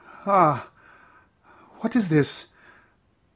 [0.25, 0.67] Ah!
[1.81, 2.47] what is this?